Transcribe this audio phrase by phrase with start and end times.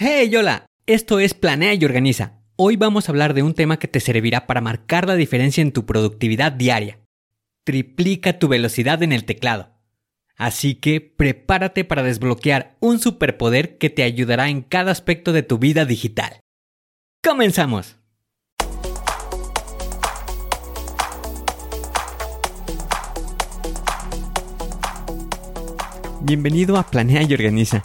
[0.00, 2.38] Hey, hola, esto es Planea y Organiza.
[2.54, 5.72] Hoy vamos a hablar de un tema que te servirá para marcar la diferencia en
[5.72, 7.00] tu productividad diaria.
[7.64, 9.72] Triplica tu velocidad en el teclado.
[10.36, 15.58] Así que prepárate para desbloquear un superpoder que te ayudará en cada aspecto de tu
[15.58, 16.42] vida digital.
[17.20, 17.96] ¡Comenzamos!
[26.20, 27.84] Bienvenido a Planea y Organiza.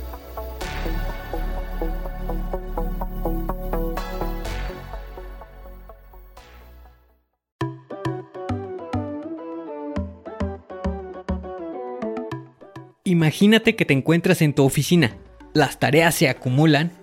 [13.11, 15.17] Imagínate que te encuentras en tu oficina,
[15.53, 16.93] las tareas se acumulan,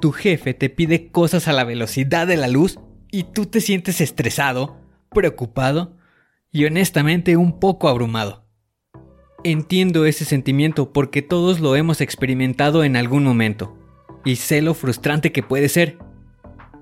[0.00, 2.80] tu jefe te pide cosas a la velocidad de la luz
[3.12, 4.76] y tú te sientes estresado,
[5.12, 5.96] preocupado
[6.50, 8.44] y honestamente un poco abrumado.
[9.44, 13.78] Entiendo ese sentimiento porque todos lo hemos experimentado en algún momento
[14.24, 15.96] y sé lo frustrante que puede ser.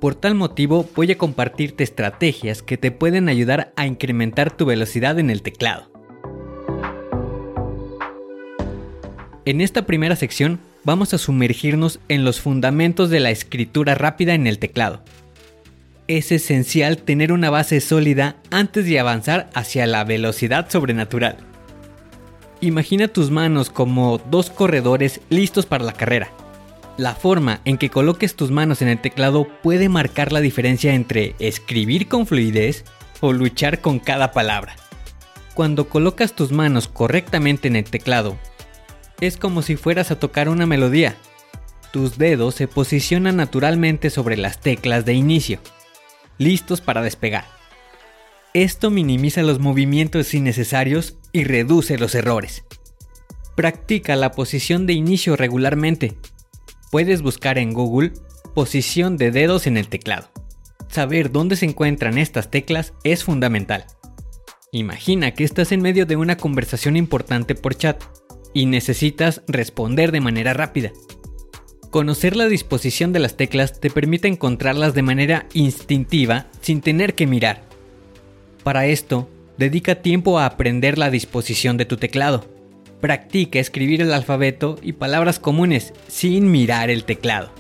[0.00, 5.18] Por tal motivo voy a compartirte estrategias que te pueden ayudar a incrementar tu velocidad
[5.18, 5.99] en el teclado.
[9.50, 14.46] En esta primera sección vamos a sumergirnos en los fundamentos de la escritura rápida en
[14.46, 15.02] el teclado.
[16.06, 21.38] Es esencial tener una base sólida antes de avanzar hacia la velocidad sobrenatural.
[22.60, 26.30] Imagina tus manos como dos corredores listos para la carrera.
[26.96, 31.34] La forma en que coloques tus manos en el teclado puede marcar la diferencia entre
[31.40, 32.84] escribir con fluidez
[33.18, 34.76] o luchar con cada palabra.
[35.54, 38.38] Cuando colocas tus manos correctamente en el teclado
[39.20, 41.16] es como si fueras a tocar una melodía.
[41.92, 45.60] Tus dedos se posicionan naturalmente sobre las teclas de inicio,
[46.38, 47.44] listos para despegar.
[48.54, 52.64] Esto minimiza los movimientos innecesarios y reduce los errores.
[53.54, 56.16] Practica la posición de inicio regularmente.
[56.90, 58.12] Puedes buscar en Google
[58.54, 60.30] posición de dedos en el teclado.
[60.88, 63.86] Saber dónde se encuentran estas teclas es fundamental.
[64.72, 68.02] Imagina que estás en medio de una conversación importante por chat
[68.52, 70.92] y necesitas responder de manera rápida.
[71.90, 77.26] Conocer la disposición de las teclas te permite encontrarlas de manera instintiva sin tener que
[77.26, 77.62] mirar.
[78.62, 79.28] Para esto,
[79.58, 82.46] dedica tiempo a aprender la disposición de tu teclado.
[83.00, 87.50] Practica escribir el alfabeto y palabras comunes sin mirar el teclado.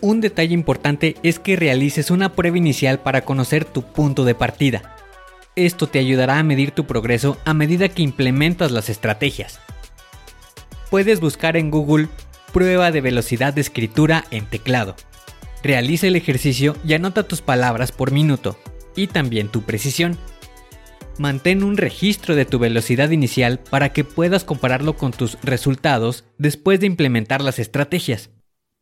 [0.00, 4.93] Un detalle importante es que realices una prueba inicial para conocer tu punto de partida.
[5.56, 9.60] Esto te ayudará a medir tu progreso a medida que implementas las estrategias.
[10.90, 12.08] Puedes buscar en Google
[12.52, 14.96] prueba de velocidad de escritura en teclado.
[15.62, 18.58] Realiza el ejercicio y anota tus palabras por minuto
[18.96, 20.18] y también tu precisión.
[21.18, 26.80] Mantén un registro de tu velocidad inicial para que puedas compararlo con tus resultados después
[26.80, 28.30] de implementar las estrategias.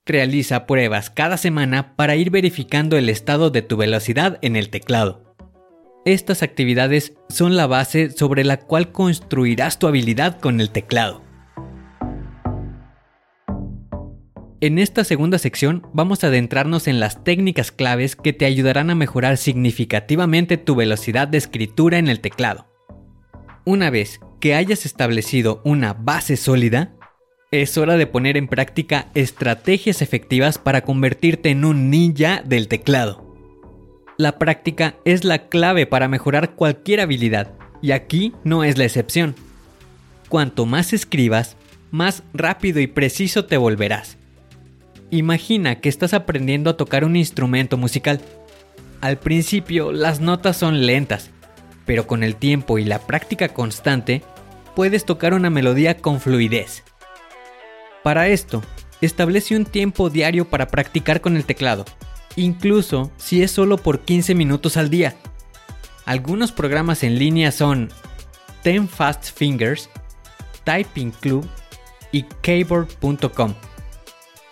[0.07, 5.32] Realiza pruebas cada semana para ir verificando el estado de tu velocidad en el teclado.
[6.05, 11.23] Estas actividades son la base sobre la cual construirás tu habilidad con el teclado.
[14.61, 18.97] En esta segunda sección vamos a adentrarnos en las técnicas claves que te ayudarán a
[18.97, 22.67] mejorar significativamente tu velocidad de escritura en el teclado.
[23.65, 26.97] Una vez que hayas establecido una base sólida,
[27.53, 33.22] es hora de poner en práctica estrategias efectivas para convertirte en un ninja del teclado.
[34.23, 39.35] La práctica es la clave para mejorar cualquier habilidad, y aquí no es la excepción.
[40.29, 41.57] Cuanto más escribas,
[41.91, 44.19] más rápido y preciso te volverás.
[45.11, 48.21] Imagina que estás aprendiendo a tocar un instrumento musical.
[49.01, 51.31] Al principio las notas son lentas,
[51.85, 54.23] pero con el tiempo y la práctica constante,
[54.77, 56.85] puedes tocar una melodía con fluidez.
[58.05, 58.63] Para esto,
[59.01, 61.85] establece un tiempo diario para practicar con el teclado
[62.37, 65.17] incluso si es solo por 15 minutos al día.
[66.05, 67.91] Algunos programas en línea son
[68.63, 69.89] Ten Fast Fingers,
[70.65, 71.49] Typing Club
[72.11, 73.55] y keyboard.com.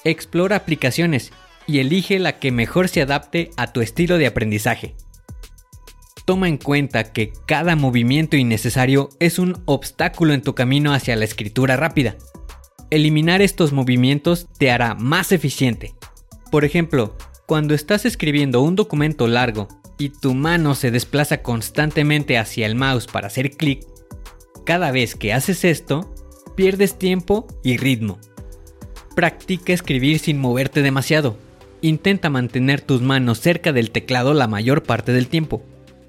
[0.04, 1.32] Explora aplicaciones
[1.66, 4.94] y elige la que mejor se adapte a tu estilo de aprendizaje.
[6.24, 11.24] Toma en cuenta que cada movimiento innecesario es un obstáculo en tu camino hacia la
[11.24, 12.16] escritura rápida.
[12.90, 15.94] Eliminar estos movimientos te hará más eficiente.
[16.50, 17.16] Por ejemplo,
[17.50, 19.66] cuando estás escribiendo un documento largo
[19.98, 23.84] y tu mano se desplaza constantemente hacia el mouse para hacer clic,
[24.64, 26.14] cada vez que haces esto,
[26.54, 28.20] pierdes tiempo y ritmo.
[29.16, 31.38] Practica escribir sin moverte demasiado.
[31.80, 35.60] Intenta mantener tus manos cerca del teclado la mayor parte del tiempo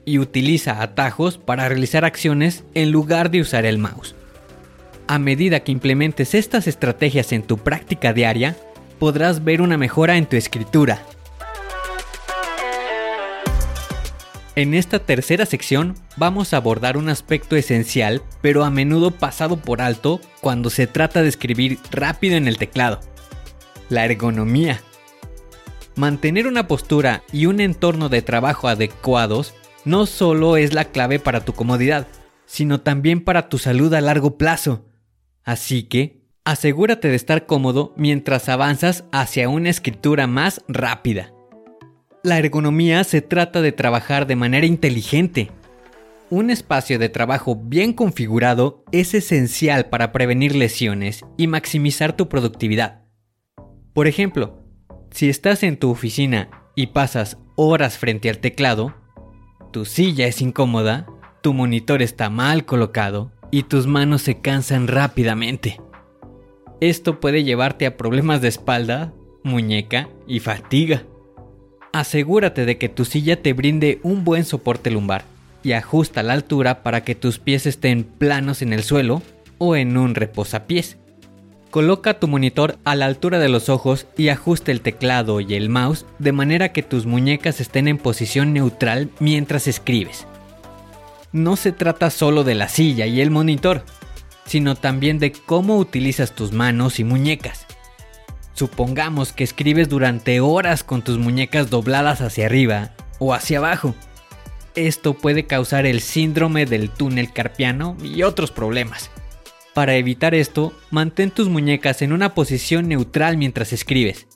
[0.05, 4.13] y utiliza atajos para realizar acciones en lugar de usar el mouse.
[5.07, 8.55] A medida que implementes estas estrategias en tu práctica diaria,
[8.99, 11.01] podrás ver una mejora en tu escritura
[14.56, 19.81] En esta tercera sección vamos a abordar un aspecto esencial, pero a menudo pasado por
[19.81, 23.00] alto cuando se trata de escribir rápido en el teclado.
[23.88, 24.81] La ergonomía.
[25.95, 29.53] Mantener una postura y un entorno de trabajo adecuados
[29.86, 32.07] no solo es la clave para tu comodidad,
[32.45, 34.86] sino también para tu salud a largo plazo.
[35.44, 41.31] Así que, asegúrate de estar cómodo mientras avanzas hacia una escritura más rápida.
[42.23, 45.50] La ergonomía se trata de trabajar de manera inteligente.
[46.29, 53.01] Un espacio de trabajo bien configurado es esencial para prevenir lesiones y maximizar tu productividad.
[53.94, 54.63] Por ejemplo,
[55.09, 58.94] si estás en tu oficina y pasas horas frente al teclado,
[59.73, 61.07] tu silla es incómoda,
[61.41, 65.81] tu monitor está mal colocado y tus manos se cansan rápidamente.
[66.81, 69.12] Esto puede llevarte a problemas de espalda,
[69.44, 71.03] muñeca y fatiga.
[71.93, 75.25] Asegúrate de que tu silla te brinde un buen soporte lumbar
[75.61, 79.21] y ajusta la altura para que tus pies estén planos en el suelo
[79.57, 80.97] o en un reposapiés.
[81.69, 85.69] Coloca tu monitor a la altura de los ojos y ajusta el teclado y el
[85.69, 90.27] mouse de manera que tus muñecas estén en posición neutral mientras escribes.
[91.33, 93.83] No se trata solo de la silla y el monitor,
[94.45, 97.65] sino también de cómo utilizas tus manos y muñecas.
[98.53, 103.95] Supongamos que escribes durante horas con tus muñecas dobladas hacia arriba o hacia abajo.
[104.75, 109.09] Esto puede causar el síndrome del túnel carpiano y otros problemas.
[109.74, 114.27] Para evitar esto, mantén tus muñecas en una posición neutral mientras escribes.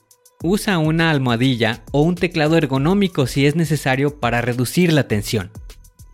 [0.42, 5.50] Usa una almohadilla o un teclado ergonómico si es necesario para reducir la tensión.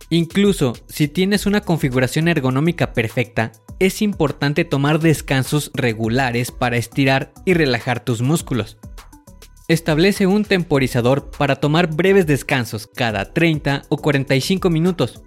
[0.09, 3.51] Incluso si tienes una configuración ergonómica perfecta,
[3.85, 8.77] es importante tomar descansos regulares para estirar y relajar tus músculos.
[9.67, 15.21] Establece un temporizador para tomar breves descansos cada 30 o 45 minutos.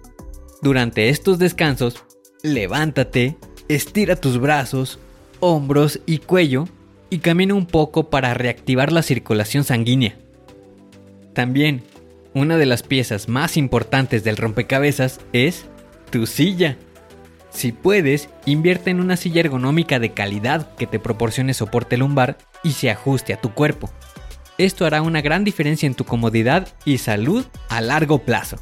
[0.63, 2.03] Durante estos descansos,
[2.41, 3.37] levántate,
[3.67, 4.97] estira tus brazos,
[5.39, 6.67] hombros y cuello
[7.11, 10.17] y camina un poco para reactivar la circulación sanguínea.
[11.33, 11.83] También,
[12.33, 15.65] una de las piezas más importantes del rompecabezas es
[16.09, 16.77] tu silla.
[17.57, 22.73] Si puedes, invierte en una silla ergonómica de calidad que te proporcione soporte lumbar y
[22.73, 23.89] se ajuste a tu cuerpo.
[24.59, 28.57] Esto hará una gran diferencia en tu comodidad y salud a largo plazo.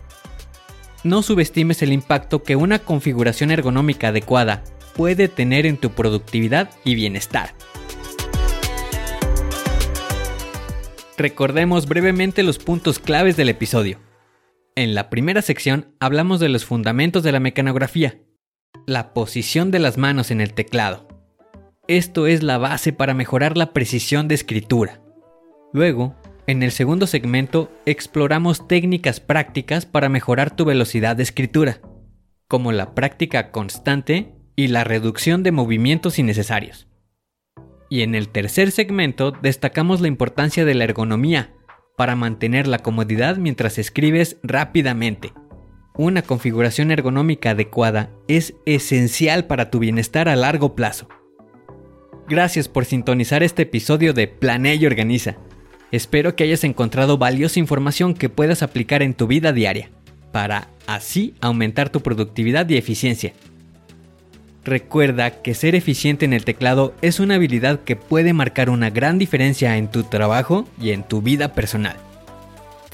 [1.04, 4.64] No subestimes el impacto que una configuración ergonómica adecuada
[4.96, 7.54] puede tener en tu productividad y bienestar.
[11.18, 14.00] Recordemos brevemente los puntos claves del episodio.
[14.78, 18.20] En la primera sección hablamos de los fundamentos de la mecanografía,
[18.86, 21.08] la posición de las manos en el teclado.
[21.88, 25.01] Esto es la base para mejorar la precisión de escritura.
[25.74, 26.15] Luego,
[26.48, 31.82] en el segundo segmento exploramos técnicas prácticas para mejorar tu velocidad de escritura,
[32.48, 36.88] como la práctica constante y la reducción de movimientos innecesarios.
[37.89, 41.53] Y en el tercer segmento destacamos la importancia de la ergonomía
[41.98, 45.34] para mantener la comodidad mientras escribes rápidamente
[45.98, 51.08] una configuración ergonómica adecuada es esencial para tu bienestar a largo plazo.
[52.28, 55.38] Gracias por sintonizar este episodio de Planea y Organiza.
[55.92, 59.92] Espero que hayas encontrado valiosa información que puedas aplicar en tu vida diaria,
[60.32, 63.34] para así aumentar tu productividad y eficiencia.
[64.66, 69.20] Recuerda que ser eficiente en el teclado es una habilidad que puede marcar una gran
[69.20, 71.98] diferencia en tu trabajo y en tu vida personal.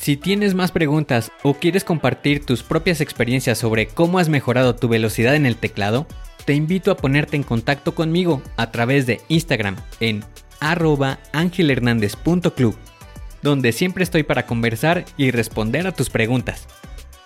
[0.01, 4.87] Si tienes más preguntas o quieres compartir tus propias experiencias sobre cómo has mejorado tu
[4.87, 6.07] velocidad en el teclado,
[6.43, 10.23] te invito a ponerte en contacto conmigo a través de Instagram en
[10.59, 12.75] arroba angelhernandez.club
[13.43, 16.67] donde siempre estoy para conversar y responder a tus preguntas.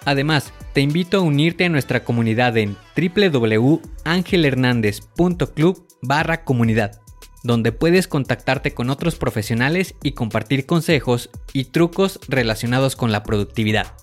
[0.03, 6.99] Además, te invito a unirte a nuestra comunidad en www.angelhernandez.club barra comunidad,
[7.45, 13.93] donde puedes contactarte con otros profesionales y compartir consejos y trucos relacionados con la productividad.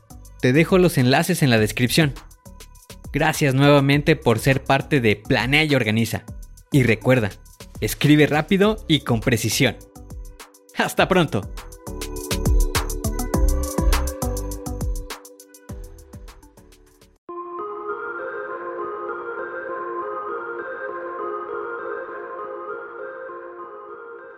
[0.41, 2.15] Te dejo los enlaces en la descripción.
[3.13, 6.25] Gracias nuevamente por ser parte de Planea y Organiza.
[6.71, 7.31] Y recuerda,
[7.81, 9.77] escribe rápido y con precisión.
[10.77, 11.53] Hasta pronto.